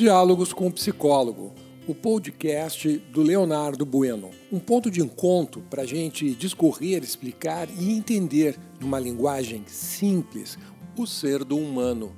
Diálogos 0.00 0.54
com 0.54 0.66
o 0.66 0.72
Psicólogo, 0.72 1.52
o 1.86 1.94
podcast 1.94 2.88
do 3.12 3.20
Leonardo 3.20 3.84
Bueno. 3.84 4.30
Um 4.50 4.58
ponto 4.58 4.90
de 4.90 5.02
encontro 5.02 5.60
para 5.68 5.82
a 5.82 5.86
gente 5.86 6.30
discorrer, 6.30 7.04
explicar 7.04 7.68
e 7.78 7.92
entender, 7.92 8.56
numa 8.80 8.98
linguagem 8.98 9.62
simples, 9.66 10.56
o 10.96 11.06
ser 11.06 11.44
do 11.44 11.58
humano. 11.58 12.12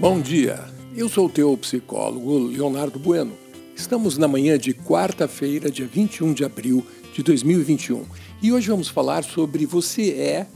Bom 0.00 0.20
dia, 0.20 0.58
eu 0.96 1.08
sou 1.08 1.26
o 1.26 1.30
teu 1.30 1.56
psicólogo 1.58 2.48
Leonardo 2.48 2.98
Bueno. 2.98 3.34
Estamos 3.76 4.18
na 4.18 4.26
manhã 4.26 4.58
de 4.58 4.74
quarta-feira, 4.74 5.70
dia 5.70 5.86
21 5.86 6.34
de 6.34 6.44
abril 6.44 6.84
de 7.14 7.22
2021, 7.22 8.04
e 8.42 8.50
hoje 8.52 8.68
vamos 8.68 8.88
falar 8.88 9.22
sobre 9.22 9.64
você 9.64 10.10
é 10.10 10.46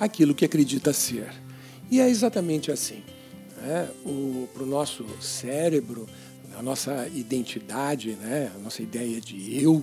aquilo 0.00 0.34
que 0.34 0.44
acredita 0.44 0.92
ser. 0.92 1.45
E 1.90 2.00
é 2.00 2.08
exatamente 2.08 2.70
assim. 2.70 3.02
Né? 3.60 3.88
Para 4.52 4.62
o 4.62 4.66
nosso 4.66 5.04
cérebro, 5.20 6.06
a 6.58 6.62
nossa 6.62 7.08
identidade, 7.14 8.12
né? 8.12 8.50
a 8.54 8.58
nossa 8.58 8.82
ideia 8.82 9.20
de 9.20 9.62
eu, 9.62 9.82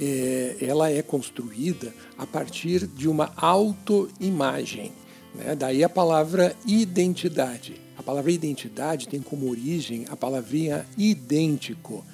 é, 0.00 0.56
ela 0.60 0.90
é 0.90 1.02
construída 1.02 1.92
a 2.16 2.26
partir 2.26 2.86
de 2.86 3.08
uma 3.08 3.32
autoimagem. 3.36 4.92
Né? 5.34 5.54
Daí 5.54 5.82
a 5.82 5.88
palavra 5.88 6.54
identidade. 6.66 7.80
A 7.96 8.02
palavra 8.02 8.30
identidade 8.30 9.08
tem 9.08 9.20
como 9.20 9.50
origem 9.50 10.06
a 10.08 10.16
palavrinha 10.16 10.86
idêntico. 10.96 12.04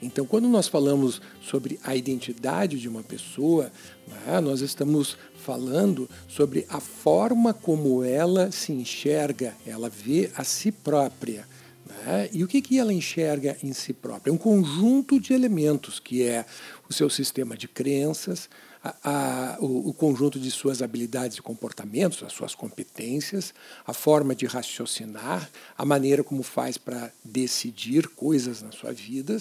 Então, 0.00 0.24
quando 0.24 0.48
nós 0.48 0.68
falamos 0.68 1.20
sobre 1.42 1.78
a 1.82 1.96
identidade 1.96 2.78
de 2.78 2.88
uma 2.88 3.02
pessoa, 3.02 3.72
né, 4.06 4.40
nós 4.40 4.60
estamos 4.60 5.16
falando 5.44 6.08
sobre 6.28 6.64
a 6.68 6.78
forma 6.78 7.52
como 7.52 8.04
ela 8.04 8.52
se 8.52 8.72
enxerga, 8.72 9.54
ela 9.66 9.88
vê 9.88 10.30
a 10.36 10.44
si 10.44 10.70
própria. 10.70 11.46
Né? 11.84 12.28
E 12.32 12.44
o 12.44 12.48
que, 12.48 12.62
que 12.62 12.78
ela 12.78 12.92
enxerga 12.92 13.56
em 13.62 13.72
si 13.72 13.92
própria? 13.92 14.30
É 14.30 14.34
um 14.34 14.38
conjunto 14.38 15.18
de 15.18 15.32
elementos, 15.32 15.98
que 15.98 16.22
é 16.22 16.44
o 16.88 16.92
seu 16.92 17.10
sistema 17.10 17.56
de 17.56 17.66
crenças, 17.66 18.48
a, 18.82 18.94
a, 19.04 19.58
o, 19.60 19.90
o, 19.90 19.92
conjunto 19.92 20.38
de 20.38 20.50
suas 20.50 20.82
habilidades 20.82 21.38
e 21.38 21.42
comportamentos, 21.42 22.22
as 22.22 22.32
suas 22.32 22.54
competências, 22.54 23.52
a 23.86 23.92
forma 23.92 24.34
de 24.34 24.46
raciocinar, 24.46 25.50
a 25.76 25.84
maneira 25.84 26.22
como 26.22 26.42
faz 26.42 26.78
para 26.78 27.12
decidir 27.24 28.08
coisas 28.08 28.62
na 28.62 28.70
sua 28.72 28.92
vida 28.92 29.40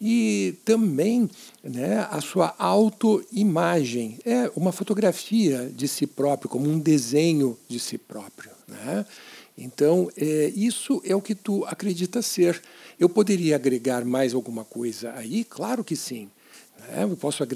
e 0.00 0.54
também 0.64 1.30
né, 1.62 2.06
a 2.10 2.20
sua 2.20 2.54
autoimagem. 2.58 4.18
É 4.24 4.50
uma 4.56 4.72
fotografia 4.72 5.70
de 5.74 5.86
si 5.86 6.06
próprio, 6.06 6.48
como 6.48 6.68
um 6.68 6.78
desenho 6.78 7.58
de 7.68 7.78
si 7.78 7.98
próprio. 7.98 8.50
Né? 8.66 9.04
Então, 9.56 10.10
é, 10.16 10.52
isso 10.54 11.02
é 11.04 11.14
o 11.14 11.20
que 11.20 11.34
tu 11.34 11.64
acredita 11.64 12.22
ser. 12.22 12.62
Eu 12.98 13.08
poderia 13.08 13.56
agregar 13.56 14.04
mais 14.04 14.32
alguma 14.32 14.64
coisa 14.64 15.12
aí? 15.14 15.44
Claro 15.44 15.82
que 15.82 15.96
sim. 15.96 16.30
É, 16.86 17.02
eu 17.02 17.16
posso 17.16 17.42
é, 17.42 17.46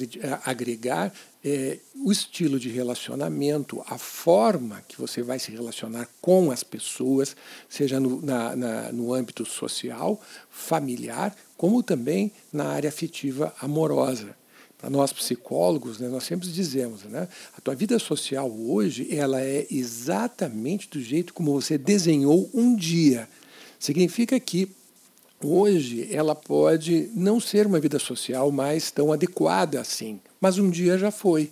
agregar 0.44 1.12
é, 1.44 1.78
o 1.94 2.10
estilo 2.10 2.58
de 2.58 2.68
relacionamento, 2.68 3.82
a 3.86 3.96
forma 3.96 4.82
que 4.88 5.00
você 5.00 5.22
vai 5.22 5.38
se 5.38 5.50
relacionar 5.50 6.08
com 6.20 6.50
as 6.50 6.62
pessoas, 6.62 7.36
seja 7.68 8.00
no, 8.00 8.20
na, 8.20 8.56
na, 8.56 8.92
no 8.92 9.14
âmbito 9.14 9.44
social, 9.44 10.20
familiar, 10.50 11.34
como 11.56 11.82
também 11.82 12.32
na 12.52 12.68
área 12.68 12.88
afetiva 12.88 13.54
amorosa. 13.60 14.36
Para 14.76 14.90
nós 14.90 15.12
psicólogos, 15.12 16.00
né, 16.00 16.08
nós 16.08 16.24
sempre 16.24 16.48
dizemos, 16.48 17.04
né, 17.04 17.28
a 17.56 17.60
tua 17.60 17.74
vida 17.74 17.98
social 18.00 18.50
hoje 18.50 19.14
ela 19.14 19.40
é 19.40 19.64
exatamente 19.70 20.88
do 20.88 21.00
jeito 21.00 21.32
como 21.32 21.52
você 21.52 21.78
desenhou 21.78 22.50
um 22.52 22.74
dia. 22.74 23.28
Significa 23.78 24.38
que 24.40 24.68
Hoje 25.44 26.08
ela 26.12 26.34
pode 26.34 27.10
não 27.14 27.40
ser 27.40 27.66
uma 27.66 27.80
vida 27.80 27.98
social 27.98 28.52
mais 28.52 28.90
tão 28.92 29.12
adequada 29.12 29.80
assim, 29.80 30.20
mas 30.40 30.56
um 30.56 30.70
dia 30.70 30.96
já 30.96 31.10
foi. 31.10 31.50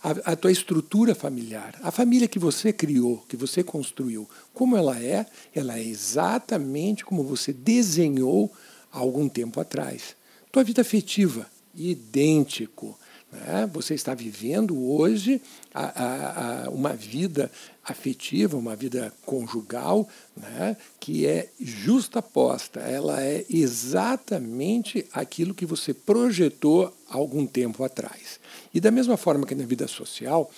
A, 0.00 0.32
a, 0.32 0.36
tua 0.36 0.52
estrutura 0.52 1.12
familiar, 1.12 1.74
a 1.82 1.90
família 1.90 2.28
que 2.28 2.38
você 2.38 2.72
criou, 2.72 3.24
que 3.28 3.36
você 3.36 3.64
construiu, 3.64 4.30
como 4.54 4.76
ela 4.76 4.96
é, 4.96 5.26
ela 5.52 5.76
é 5.76 5.82
exatamente 5.82 7.04
como 7.04 7.24
você 7.24 7.52
desenhou 7.52 8.52
há 8.92 8.98
algum 8.98 9.28
tempo 9.28 9.60
atrás. 9.60 10.14
Tua 10.52 10.62
vida 10.62 10.82
afetiva, 10.82 11.46
idêntico. 11.74 12.96
Né? 13.30 13.68
Você 13.72 13.94
está 13.94 14.14
vivendo 14.14 14.78
hoje 14.90 15.40
a, 15.72 15.84
a, 15.84 16.64
a 16.64 16.70
uma 16.70 16.94
vida 16.94 17.50
afetiva, 17.84 18.56
uma 18.56 18.74
vida 18.74 19.12
conjugal, 19.24 20.08
né? 20.36 20.76
que 20.98 21.26
é 21.26 21.50
justaposta. 21.60 22.80
Ela 22.80 23.22
é 23.22 23.44
exatamente 23.50 25.06
aquilo 25.12 25.54
que 25.54 25.66
você 25.66 25.92
projetou 25.92 26.94
algum 27.08 27.46
tempo 27.46 27.84
atrás. 27.84 28.40
E 28.72 28.80
da 28.80 28.90
mesma 28.90 29.16
forma 29.16 29.46
que 29.46 29.54
na 29.54 29.64
vida 29.64 29.86
social, 29.86 30.50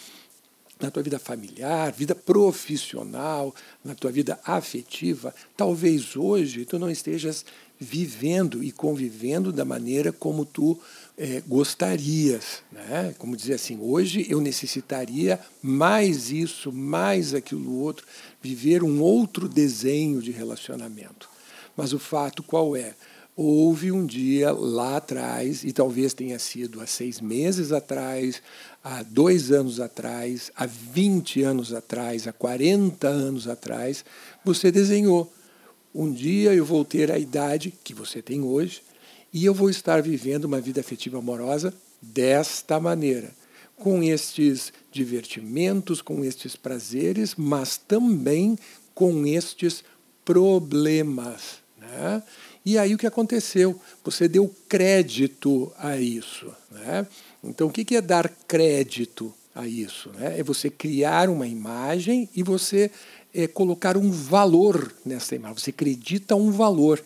na 0.80 0.91
tua 0.91 1.03
vida 1.03 1.19
familiar, 1.19 1.92
vida 1.92 2.14
profissional, 2.14 3.54
na 3.84 3.94
tua 3.94 4.10
vida 4.10 4.38
afetiva, 4.44 5.34
talvez 5.56 6.16
hoje 6.16 6.64
tu 6.64 6.78
não 6.78 6.91
estejas 6.91 7.44
vivendo 7.80 8.62
e 8.62 8.70
convivendo 8.70 9.50
da 9.50 9.64
maneira 9.64 10.12
como 10.12 10.44
tu 10.44 10.78
é, 11.16 11.42
gostarias. 11.46 12.62
Né? 12.70 13.14
Como 13.18 13.34
dizer 13.34 13.54
assim, 13.54 13.78
hoje 13.80 14.26
eu 14.28 14.38
necessitaria 14.38 15.41
mais 15.62 16.30
isso, 16.30 16.70
mais 16.70 17.32
aquilo 17.34 17.78
outro, 17.80 18.06
viver 18.42 18.84
um 18.84 19.00
outro 19.00 19.48
desenho 19.48 20.20
de 20.20 20.30
relacionamento. 20.30 21.28
Mas 21.74 21.94
o 21.94 21.98
fato 21.98 22.42
qual 22.42 22.76
é? 22.76 22.94
Houve 23.34 23.91
um 23.91 24.04
dia 24.04 24.52
lá 24.52 24.98
atrás, 24.98 25.64
e 25.64 25.72
talvez 25.72 26.12
tenha 26.12 26.38
sido 26.38 26.82
há 26.82 26.86
seis 26.86 27.22
meses 27.22 27.72
atrás, 27.72 28.42
há 28.84 29.02
dois 29.02 29.50
anos 29.50 29.80
atrás, 29.80 30.50
há 30.54 30.66
20 30.66 31.42
anos 31.42 31.72
atrás, 31.72 32.28
há 32.28 32.32
40 32.32 33.08
anos 33.08 33.48
atrás, 33.48 34.04
você 34.44 34.70
desenhou. 34.70 35.32
Um 35.94 36.12
dia 36.12 36.54
eu 36.54 36.64
vou 36.64 36.84
ter 36.84 37.10
a 37.10 37.18
idade 37.18 37.72
que 37.82 37.92
você 37.92 38.22
tem 38.22 38.42
hoje, 38.42 38.82
e 39.32 39.44
eu 39.44 39.54
vou 39.54 39.70
estar 39.70 40.02
vivendo 40.02 40.44
uma 40.44 40.60
vida 40.60 40.80
afetiva 40.80 41.18
amorosa 41.18 41.72
desta 42.00 42.80
maneira, 42.80 43.30
com 43.76 44.02
estes 44.02 44.72
divertimentos, 44.90 46.02
com 46.02 46.24
estes 46.24 46.56
prazeres, 46.56 47.34
mas 47.36 47.76
também 47.76 48.58
com 48.94 49.26
estes 49.26 49.84
problemas. 50.24 51.58
Né? 51.78 52.22
E 52.64 52.76
aí 52.76 52.94
o 52.94 52.98
que 52.98 53.06
aconteceu? 53.06 53.80
Você 54.04 54.28
deu 54.28 54.54
crédito 54.68 55.72
a 55.78 55.96
isso. 55.96 56.52
Né? 56.70 57.06
Então 57.42 57.68
o 57.68 57.70
que 57.72 57.96
é 57.96 58.00
dar 58.00 58.28
crédito 58.46 59.32
a 59.54 59.66
isso? 59.66 60.10
Né? 60.10 60.38
É 60.38 60.42
você 60.42 60.68
criar 60.68 61.28
uma 61.28 61.46
imagem 61.46 62.28
e 62.34 62.42
você 62.42 62.90
é, 63.34 63.46
colocar 63.46 63.96
um 63.96 64.10
valor 64.10 64.92
nessa 65.04 65.34
imagem. 65.34 65.58
Você 65.58 65.70
acredita 65.70 66.36
um 66.36 66.50
valor. 66.50 67.02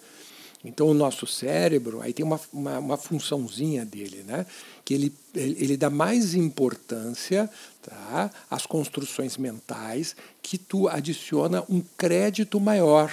Então, 0.65 0.89
o 0.89 0.95
nosso 0.95 1.27
cérebro, 1.27 2.01
aí 2.01 2.15
tem 2.15 2.25
uma, 2.25 2.41
uma, 2.51 2.79
uma 2.79 2.97
funçãozinha 2.97 3.85
dele, 3.85 4.25
né? 4.27 4.47
que 4.83 4.95
ele, 4.95 5.15
ele 5.35 5.77
dá 5.77 5.91
mais 5.91 6.35
importância 6.35 7.51
tá? 7.83 8.31
às 8.51 8.65
construções 8.65 9.37
mentais, 9.37 10.17
que 10.43 10.57
tu 10.57 10.89
adiciona 10.89 11.63
um 11.69 11.83
crédito 11.99 12.59
maior. 12.59 13.13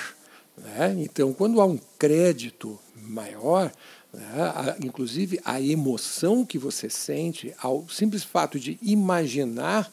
Né? 0.58 0.96
Então, 1.00 1.34
quando 1.34 1.60
há 1.60 1.66
um 1.66 1.78
crédito 2.00 2.80
maior, 2.96 3.70
né? 4.14 4.78
inclusive 4.82 5.42
a 5.44 5.60
emoção 5.62 6.46
que 6.46 6.58
você 6.58 6.90
sente 6.90 7.54
ao 7.62 7.86
simples 7.90 8.24
fato 8.24 8.58
de 8.58 8.80
imaginar 8.82 9.92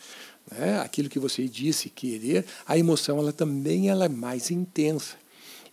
né? 0.51 0.81
aquilo 0.81 1.09
que 1.09 1.19
você 1.19 1.47
disse 1.49 1.89
querer, 1.89 2.45
a 2.67 2.79
emoção 2.79 3.19
ela 3.19 3.33
também 3.33 3.89
ela 3.89 4.07
é 4.07 4.09
mais 4.09 4.51
intensa. 4.51 5.17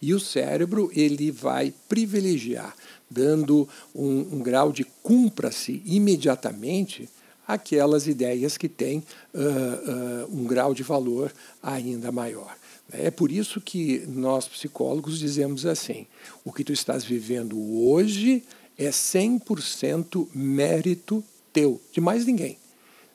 E 0.01 0.13
o 0.13 0.19
cérebro 0.19 0.91
ele 0.93 1.31
vai 1.31 1.73
privilegiar, 1.87 2.75
dando 3.09 3.67
um, 3.93 4.35
um 4.35 4.39
grau 4.39 4.71
de 4.71 4.83
cumpra-se 5.01 5.81
imediatamente 5.85 7.09
aquelas 7.47 8.07
ideias 8.07 8.57
que 8.57 8.67
têm 8.67 9.03
uh, 9.33 9.39
uh, 9.39 10.35
um 10.35 10.45
grau 10.45 10.73
de 10.73 10.83
valor 10.83 11.31
ainda 11.61 12.11
maior. 12.11 12.55
É 12.91 13.09
por 13.09 13.31
isso 13.31 13.59
que 13.59 14.03
nós 14.07 14.47
psicólogos 14.47 15.19
dizemos 15.19 15.65
assim: 15.65 16.05
o 16.43 16.51
que 16.51 16.63
tu 16.63 16.73
estás 16.73 17.03
vivendo 17.03 17.57
hoje 17.87 18.43
é 18.77 18.89
100% 18.89 20.27
mérito 20.33 21.23
teu, 21.51 21.81
de 21.91 22.01
mais 22.01 22.25
ninguém. 22.25 22.57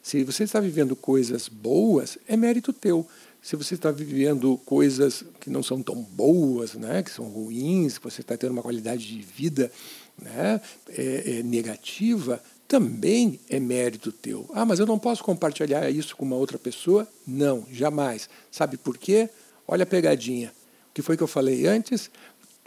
Se 0.02 0.25
você 0.25 0.44
está 0.44 0.61
vivendo 0.61 0.97
coisas 0.97 1.49
boas, 1.49 2.19
é 2.26 2.37
mérito 2.37 2.73
teu 2.73 3.06
se 3.43 3.56
você 3.56 3.75
está 3.75 3.91
vivendo 3.91 4.58
coisas 4.64 5.25
que 5.41 5.49
não 5.49 5.62
são 5.62 5.82
tão 5.82 6.02
boas, 6.02 6.75
né, 6.75 7.02
que 7.02 7.11
são 7.11 7.25
ruins, 7.26 7.97
que 7.97 8.05
você 8.05 8.20
está 8.20 8.37
tendo 8.37 8.52
uma 8.52 8.62
qualidade 8.62 9.06
de 9.06 9.23
vida 9.23 9.73
né, 10.20 10.61
é, 10.91 11.38
é 11.38 11.43
negativa, 11.43 12.43
também 12.69 13.41
é 13.49 13.58
mérito 13.58 14.12
teu. 14.12 14.49
Ah, 14.52 14.64
mas 14.64 14.79
eu 14.79 14.87
não 14.87 14.99
posso 14.99 15.25
compartilhar 15.25 15.88
isso 15.91 16.17
com 16.17 16.25
uma 16.25 16.37
outra 16.37 16.58
pessoa? 16.58 17.08
Não, 17.26 17.67
jamais. 17.73 18.29
Sabe 18.50 18.76
por 18.76 18.96
quê? 18.99 19.29
Olha 19.67 19.85
a 19.85 19.87
pegadinha. 19.87 20.53
O 20.91 20.94
que 20.94 21.03
foi 21.03 21.17
que 21.17 21.23
eu 21.23 21.26
falei 21.26 21.67
antes? 21.67 22.11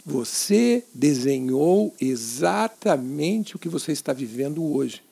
Você 0.04 0.84
desenhou 0.92 1.94
exatamente 1.98 3.56
o 3.56 3.58
que 3.58 3.68
você 3.68 3.92
está 3.92 4.12
vivendo 4.12 4.62
hoje. 4.62 5.02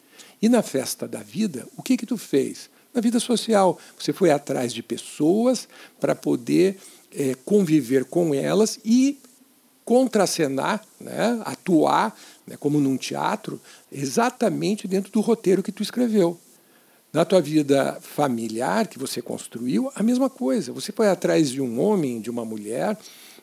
E 0.41 0.49
na 0.49 0.63
festa 0.63 1.07
da 1.07 1.21
vida, 1.21 1.67
o 1.77 1.83
que 1.83 1.97
que 1.97 2.07
tu 2.07 2.17
fez? 2.17 2.71
Na 2.95 3.01
vida 3.01 3.19
social, 3.19 3.79
você 3.99 4.13
foi 4.13 4.31
atrás 4.31 4.73
de 4.73 4.83
pessoas 4.83 5.69
para 6.01 6.15
poder 6.15 6.79
é, 7.15 7.35
conviver 7.45 8.05
com 8.05 8.35
elas 8.35 8.79
e 8.85 9.19
contracenar, 9.85 10.85
né, 11.01 11.41
atuar 11.45 12.17
né, 12.47 12.57
como 12.59 12.79
num 12.79 12.97
teatro, 12.97 13.61
exatamente 13.91 14.87
dentro 14.87 15.11
do 15.11 15.21
roteiro 15.21 15.63
que 15.63 15.73
tu 15.73 15.83
escreveu. 15.83 16.39
Na 17.13 17.25
tua 17.25 17.43
vida 17.43 17.99
familiar 18.01 18.87
que 18.87 18.99
você 18.99 19.21
construiu, 19.21 19.93
a 19.95 20.03
mesma 20.03 20.31
coisa. 20.31 20.73
Você 20.73 20.93
foi 20.93 21.09
atrás 21.09 21.51
de 21.51 21.61
um 21.61 21.79
homem, 21.81 22.21
de 22.21 22.31
uma 22.31 22.45
mulher, 22.45 22.97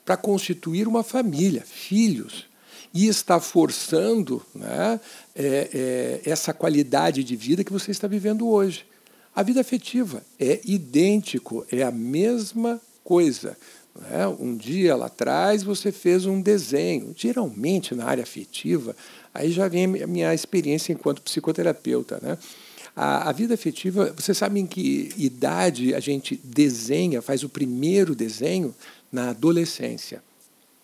para 0.03 0.17
constituir 0.17 0.87
uma 0.87 1.03
família, 1.03 1.61
filhos, 1.61 2.48
e 2.93 3.07
está 3.07 3.39
forçando 3.39 4.43
né, 4.53 4.99
é, 5.35 6.21
é, 6.25 6.29
essa 6.29 6.53
qualidade 6.53 7.23
de 7.23 7.35
vida 7.35 7.63
que 7.63 7.71
você 7.71 7.91
está 7.91 8.07
vivendo 8.07 8.47
hoje. 8.47 8.85
A 9.35 9.43
vida 9.43 9.61
afetiva 9.61 10.23
é 10.39 10.59
idêntico, 10.65 11.65
é 11.71 11.83
a 11.83 11.91
mesma 11.91 12.81
coisa. 13.03 13.55
Né? 13.95 14.27
Um 14.39 14.55
dia 14.55 14.95
lá 14.95 15.05
atrás 15.05 15.63
você 15.63 15.91
fez 15.91 16.25
um 16.25 16.41
desenho, 16.41 17.13
geralmente 17.15 17.93
na 17.93 18.05
área 18.05 18.23
afetiva, 18.23 18.95
aí 19.33 19.51
já 19.51 19.67
vem 19.67 20.01
a 20.01 20.07
minha 20.07 20.33
experiência 20.33 20.91
enquanto 20.93 21.21
psicoterapeuta. 21.21 22.19
Né? 22.21 22.37
A, 22.95 23.29
a, 23.29 23.31
vida 23.31 23.53
afetiva, 23.53 24.13
vocês 24.15 24.37
sabem 24.37 24.65
que 24.65 25.09
idade 25.15 25.93
a 25.93 25.99
gente 25.99 26.39
desenha, 26.43 27.21
faz 27.21 27.43
o 27.43 27.49
primeiro 27.49 28.15
desenho 28.15 28.73
na 29.11 29.29
adolescência. 29.29 30.21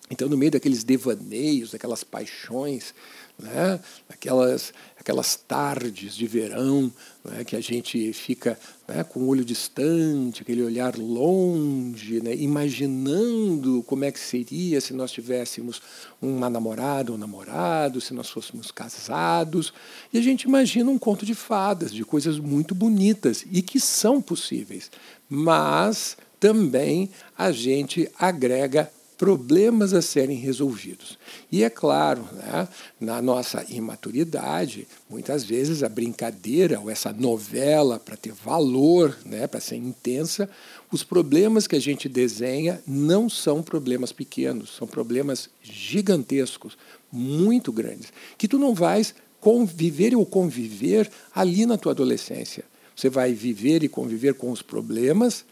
Então, 0.09 0.29
no 0.29 0.37
meio 0.37 0.51
daqueles 0.51 0.83
devaneios, 0.83 1.71
daquelas 1.71 2.03
paixões, 2.03 2.93
né? 3.39 3.79
aquelas, 4.07 4.71
aquelas 4.99 5.35
tardes 5.35 6.15
de 6.15 6.27
verão 6.27 6.91
né? 7.23 7.43
que 7.43 7.55
a 7.55 7.59
gente 7.59 8.13
fica 8.13 8.57
né? 8.87 9.03
com 9.03 9.21
o 9.21 9.27
olho 9.27 9.43
distante, 9.43 10.43
aquele 10.43 10.61
olhar 10.61 10.95
longe, 10.95 12.21
né? 12.21 12.35
imaginando 12.35 13.81
como 13.83 14.05
é 14.05 14.11
que 14.11 14.19
seria 14.19 14.79
se 14.79 14.93
nós 14.93 15.11
tivéssemos 15.11 15.81
uma 16.21 16.51
namorada 16.51 17.11
ou 17.11 17.17
um 17.17 17.19
namorado, 17.19 17.99
se 17.99 18.13
nós 18.13 18.29
fôssemos 18.29 18.69
casados. 18.69 19.73
E 20.13 20.19
a 20.19 20.21
gente 20.21 20.43
imagina 20.43 20.91
um 20.91 20.99
conto 20.99 21.25
de 21.25 21.33
fadas, 21.33 21.91
de 21.91 22.05
coisas 22.05 22.37
muito 22.37 22.75
bonitas 22.75 23.43
e 23.51 23.63
que 23.63 23.79
são 23.79 24.21
possíveis. 24.21 24.91
Mas 25.27 26.15
também 26.39 27.09
a 27.35 27.51
gente 27.51 28.07
agrega 28.19 28.91
problemas 29.17 29.93
a 29.93 30.01
serem 30.01 30.37
resolvidos. 30.37 31.17
E 31.51 31.63
é 31.63 31.69
claro, 31.69 32.27
né, 32.33 32.67
na 32.99 33.21
nossa 33.21 33.65
imaturidade, 33.69 34.87
muitas 35.09 35.43
vezes 35.43 35.83
a 35.83 35.89
brincadeira 35.89 36.79
ou 36.79 36.89
essa 36.89 37.13
novela, 37.13 37.99
para 37.99 38.17
ter 38.17 38.33
valor, 38.33 39.17
né, 39.25 39.47
para 39.47 39.59
ser 39.59 39.77
intensa, 39.77 40.49
os 40.91 41.03
problemas 41.03 41.67
que 41.67 41.75
a 41.75 41.79
gente 41.79 42.09
desenha 42.09 42.81
não 42.85 43.29
são 43.29 43.63
problemas 43.63 44.11
pequenos, 44.11 44.75
são 44.75 44.87
problemas 44.87 45.49
gigantescos, 45.61 46.77
muito 47.11 47.71
grandes, 47.71 48.11
que 48.37 48.47
tu 48.47 48.57
não 48.57 48.73
vais 48.73 49.15
conviver 49.39 50.15
ou 50.15 50.25
conviver 50.25 51.09
ali 51.33 51.65
na 51.65 51.77
tua 51.77 51.93
adolescência. 51.93 52.65
Você 52.95 53.09
vai 53.09 53.33
viver 53.33 53.83
e 53.83 53.89
conviver 53.89 54.33
com 54.33 54.51
os 54.51 54.61
problemas 54.61 55.45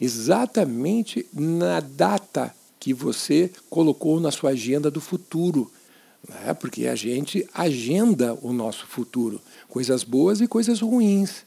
exatamente 0.00 1.26
na 1.32 1.80
data 1.80 2.54
que 2.78 2.92
você 2.92 3.50
colocou 3.68 4.20
na 4.20 4.30
sua 4.30 4.50
agenda 4.50 4.90
do 4.90 5.00
futuro. 5.00 5.70
Né? 6.28 6.54
Porque 6.54 6.86
a 6.86 6.94
gente 6.94 7.48
agenda 7.54 8.36
o 8.42 8.52
nosso 8.52 8.86
futuro, 8.86 9.40
coisas 9.68 10.04
boas 10.04 10.40
e 10.40 10.46
coisas 10.46 10.80
ruins. 10.80 11.44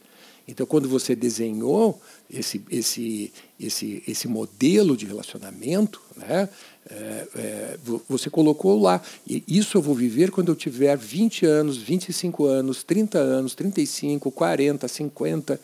Então, 0.49 0.65
quando 0.65 0.89
você 0.89 1.15
desenhou 1.15 2.01
esse, 2.27 2.59
esse, 2.71 3.31
esse, 3.59 4.03
esse 4.07 4.27
modelo 4.27 4.97
de 4.97 5.05
relacionamento, 5.05 6.01
né, 6.17 6.49
é, 6.89 7.27
é, 7.35 7.79
você 8.07 8.31
colocou 8.31 8.81
lá, 8.81 8.99
e 9.27 9.43
isso 9.47 9.77
eu 9.77 9.81
vou 9.81 9.93
viver 9.93 10.31
quando 10.31 10.51
eu 10.51 10.55
tiver 10.55 10.97
20 10.97 11.45
anos, 11.45 11.77
25 11.77 12.45
anos, 12.45 12.83
30 12.83 13.19
anos, 13.19 13.53
35, 13.53 14.31
40, 14.31 14.87
50. 14.87 15.61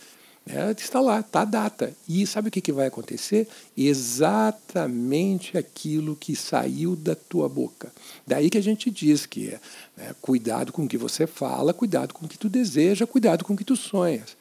É, 0.47 0.71
está 0.77 1.01
lá, 1.01 1.21
está 1.21 1.41
a 1.41 1.45
data. 1.45 1.91
E 2.07 2.25
sabe 2.27 2.49
o 2.49 2.51
que, 2.51 2.61
que 2.61 2.71
vai 2.71 2.85
acontecer? 2.85 3.47
Exatamente 3.75 5.57
aquilo 5.57 6.15
que 6.15 6.35
saiu 6.35 6.95
da 6.95 7.15
tua 7.15 7.49
boca. 7.49 7.91
Daí 8.27 8.49
que 8.49 8.57
a 8.57 8.61
gente 8.61 8.91
diz 8.91 9.25
que 9.25 9.49
é 9.49 9.59
né, 9.97 10.15
cuidado 10.21 10.71
com 10.71 10.83
o 10.83 10.87
que 10.87 10.97
você 10.97 11.25
fala, 11.25 11.73
cuidado 11.73 12.13
com 12.13 12.25
o 12.25 12.29
que 12.29 12.37
tu 12.37 12.47
deseja, 12.47 13.07
cuidado 13.07 13.43
com 13.43 13.53
o 13.53 13.57
que 13.57 13.63
tu 13.63 13.75
sonhas. 13.75 14.37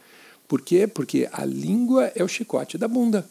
Por 0.46 0.60
quê? 0.60 0.86
Porque 0.86 1.26
a 1.32 1.44
língua 1.44 2.12
é 2.14 2.22
o 2.22 2.28
chicote 2.28 2.76
da 2.76 2.86
bunda. 2.86 3.26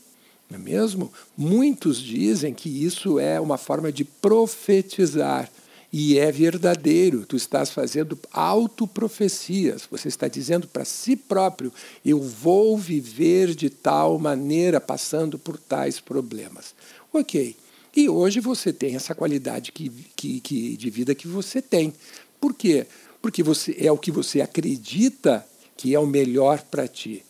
Não 0.50 0.58
é 0.58 0.62
mesmo? 0.62 1.14
Muitos 1.38 2.00
dizem 2.00 2.56
que 2.56 2.70
isso 2.70 3.20
é 3.20 3.40
uma 3.40 3.58
forma 3.58 3.92
de 3.92 4.04
profetizar. 4.04 5.50
E 5.96 6.18
é 6.18 6.32
verdadeiro, 6.32 7.24
tu 7.24 7.36
estás 7.36 7.70
fazendo 7.70 8.18
autoprofecias, 8.32 9.88
você 9.92 10.08
está 10.08 10.28
dizendo 10.28 10.68
para 10.68 10.84
si 10.84 11.16
próprio: 11.16 11.72
eu 12.04 12.20
vou 12.20 12.76
viver 12.76 13.54
de 13.54 13.70
tal 13.70 14.18
maneira, 14.18 14.82
passando 14.82 15.38
por 15.38 15.56
tais 15.56 16.00
problemas. 16.00 16.74
Ok. 17.14 17.56
E 17.96 18.10
hoje 18.10 18.40
você 18.40 18.74
tem 18.74 18.96
essa 18.96 19.14
qualidade 19.14 19.72
que, 19.72 19.92
que, 20.16 20.40
que, 20.40 20.76
de 20.76 20.90
vida 20.90 21.14
que 21.14 21.28
você 21.28 21.62
tem. 21.62 21.94
Por 22.42 22.56
quê? 22.56 22.88
Porque 23.22 23.44
você, 23.44 23.76
é 23.78 23.92
o 23.92 23.98
que 24.00 24.10
você 24.10 24.42
acredita 24.42 25.46
que 25.78 25.94
é 25.94 26.00
o 26.00 26.08
melhor 26.08 26.64
para 26.64 26.88
ti. 26.88 27.24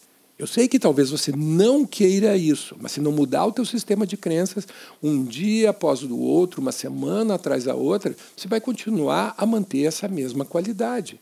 Eu 0.43 0.47
sei 0.47 0.67
que 0.67 0.77
talvez 0.77 1.09
você 1.09 1.31
não 1.31 1.85
queira 1.85 2.35
isso, 2.35 2.75
mas 2.77 2.91
se 2.91 2.99
não 2.99 3.13
mudar 3.13 3.45
o 3.45 3.51
teu 3.53 3.63
sistema 3.63 4.05
de 4.05 4.17
crenças, 4.17 4.67
um 5.01 5.23
dia 5.23 5.69
após 5.69 6.03
o 6.03 6.19
outro, 6.19 6.59
uma 6.59 6.73
semana 6.73 7.35
atrás 7.35 7.63
da 7.63 7.75
outra, 7.75 8.13
você 8.35 8.45
vai 8.45 8.59
continuar 8.59 9.33
a 9.37 9.45
manter 9.45 9.85
essa 9.85 10.05
mesma 10.05 10.43
qualidade. 10.43 11.17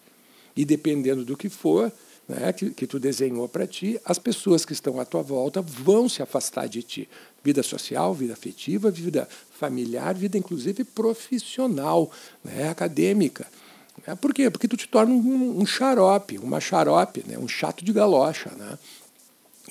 E 0.58 0.66
dependendo 0.66 1.24
do 1.24 1.38
que 1.38 1.50
for, 1.50 1.92
né, 2.28 2.52
que, 2.52 2.72
que 2.72 2.88
tu 2.88 3.00
desenhou 3.00 3.48
para 3.48 3.68
ti, 3.68 4.02
as 4.04 4.18
pessoas 4.18 4.66
que 4.66 4.74
estão 4.74 5.00
à 5.00 5.06
tua 5.06 5.22
volta 5.22 5.62
vão 5.62 6.10
se 6.10 6.24
afastar 6.24 6.68
de 6.68 6.82
ti. 6.82 7.08
Vida 7.44 7.62
social, 7.62 8.16
vida 8.16 8.34
afetiva, 8.34 8.90
vida 8.90 9.30
familiar, 9.52 10.16
vida 10.16 10.36
inclusive 10.36 10.84
profissional, 10.84 12.10
né, 12.44 12.70
acadêmica. 12.70 13.46
Por 14.20 14.34
quê? 14.34 14.50
Porque 14.50 14.68
tu 14.68 14.76
te 14.76 14.88
torna 14.88 15.14
um, 15.14 15.62
um 15.62 15.66
xarope, 15.66 16.40
uma 16.40 16.60
xarope, 16.60 17.24
né, 17.28 17.38
um 17.38 17.48
chato 17.48 17.86
de 17.86 17.94
galocha. 17.94 18.50
Né? 18.58 18.80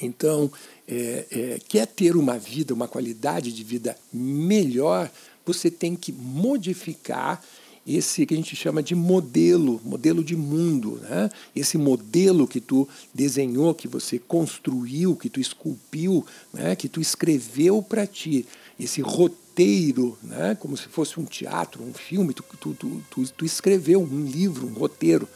Então, 0.00 0.50
é, 0.88 1.26
é, 1.30 1.58
quer 1.68 1.86
ter 1.86 2.16
uma 2.16 2.38
vida, 2.38 2.74
uma 2.74 2.88
qualidade 2.88 3.52
de 3.52 3.64
vida 3.64 3.96
melhor, 4.12 5.10
você 5.44 5.70
tem 5.70 5.96
que 5.96 6.12
modificar 6.12 7.42
esse 7.86 8.26
que 8.26 8.34
a 8.34 8.36
gente 8.36 8.54
chama 8.54 8.82
de 8.82 8.94
modelo, 8.94 9.80
modelo 9.84 10.22
de 10.22 10.36
mundo, 10.36 11.00
né? 11.02 11.30
Esse 11.56 11.78
modelo 11.78 12.46
que 12.46 12.60
tu 12.60 12.88
desenhou, 13.12 13.74
que 13.74 13.88
você 13.88 14.18
construiu, 14.18 15.16
que 15.16 15.28
tu 15.30 15.40
esculpiu, 15.40 16.24
né? 16.52 16.76
Que 16.76 16.88
tu 16.88 17.00
escreveu 17.00 17.82
para 17.82 18.06
ti, 18.06 18.46
esse 18.78 19.00
roteiro, 19.00 20.16
né? 20.22 20.56
Como 20.60 20.76
se 20.76 20.88
fosse 20.88 21.18
um 21.18 21.24
teatro, 21.24 21.82
um 21.82 21.92
filme, 21.92 22.34
tu, 22.34 22.44
tu, 22.60 22.74
tu, 22.74 23.28
tu, 23.36 23.44
escreveu 23.44 24.02
um 24.02 24.24
livro, 24.24 24.66
um 24.66 24.74
roteiro. 24.74 25.26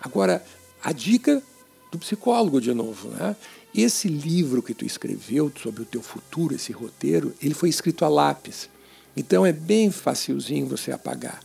Agora, 0.00 0.44
a 0.82 0.92
dica 0.92 1.42
do 1.92 1.98
psicólogo 1.98 2.60
de 2.60 2.72
novo, 2.72 3.08
né? 3.10 3.36
Esse 3.74 4.08
livro 4.08 4.62
que 4.62 4.74
tu 4.74 4.84
escreveu 4.84 5.52
sobre 5.62 5.82
o 5.82 5.86
teu 5.86 6.02
futuro, 6.02 6.54
esse 6.54 6.72
roteiro, 6.72 7.34
ele 7.42 7.54
foi 7.54 7.68
escrito 7.68 8.04
a 8.04 8.08
lápis. 8.08 8.68
Então 9.16 9.44
é 9.44 9.52
bem 9.52 9.90
facilzinho 9.90 10.66
você 10.66 10.92
apagar. 10.92 11.40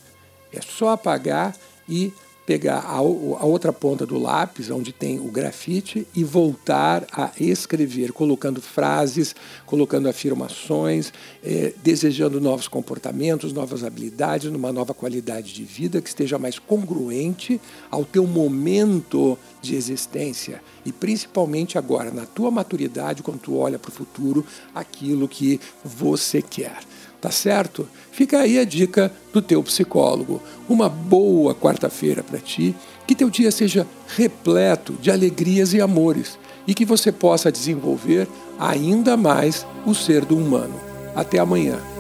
É 0.51 0.61
só 0.61 0.89
apagar 0.89 1.55
e 1.87 2.13
pegar 2.51 2.79
a, 2.79 2.97
a, 2.97 3.01
outra 3.01 3.71
ponta 3.71 4.05
do 4.05 4.19
lápis, 4.19 4.69
onde 4.69 4.91
tem 4.91 5.17
o 5.17 5.31
grafite, 5.31 6.05
e 6.13 6.21
voltar 6.21 7.07
a 7.09 7.31
escrever, 7.39 8.11
colocando 8.11 8.61
frases, 8.61 9.33
colocando 9.65 10.09
afirmações, 10.09 11.13
eh, 11.41 11.73
desejando 11.81 12.41
novos 12.41 12.67
comportamentos, 12.67 13.53
novas 13.53 13.85
habilidades, 13.85 14.51
numa 14.51 14.73
nova 14.73 14.93
qualidade 14.93 15.53
de 15.53 15.63
vida 15.63 16.01
que 16.01 16.09
esteja 16.09 16.37
mais 16.37 16.59
congruente 16.59 17.61
ao 17.89 18.03
teu 18.03 18.27
momento 18.27 19.37
de 19.61 19.73
existência 19.77 20.61
e 20.85 20.91
principalmente 20.91 21.77
agora, 21.77 22.11
na 22.11 22.25
tua 22.25 22.51
maturidade, 22.51 23.23
quando 23.23 23.39
tu 23.39 23.55
olha 23.55 23.79
para 23.79 23.89
o 23.89 23.93
futuro, 23.93 24.45
aquilo 24.75 25.27
que 25.27 25.59
você 25.85 26.41
quer. 26.41 26.79
Tá 27.21 27.29
certo? 27.29 27.87
Fica 28.11 28.39
aí 28.39 28.57
a 28.57 28.65
dica 28.65 29.13
do 29.31 29.43
teu 29.43 29.61
psicólogo. 29.61 30.41
Uma 30.67 30.89
boa 30.89 31.53
quarta-feira 31.53 32.23
para 32.23 32.39
ti, 32.39 32.75
que 33.05 33.13
teu 33.13 33.29
dia 33.29 33.51
seja 33.51 33.85
repleto 34.17 34.93
de 34.93 35.11
alegrias 35.11 35.71
e 35.73 35.79
amores 35.79 36.39
e 36.67 36.73
que 36.73 36.83
você 36.83 37.11
possa 37.11 37.51
desenvolver 37.51 38.27
ainda 38.59 39.15
mais 39.15 39.65
o 39.85 39.93
ser 39.93 40.25
do 40.25 40.35
humano. 40.35 40.79
Até 41.15 41.37
amanhã. 41.37 41.90